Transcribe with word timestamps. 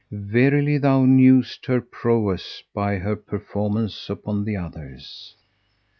Verily 0.09 0.79
thou 0.79 1.05
knewest 1.05 1.67
her 1.67 1.79
prowess 1.79 2.63
by 2.73 2.95
her 2.97 3.15
performance 3.15 4.09
upon 4.09 4.43
the 4.43 4.55
others." 4.57 5.35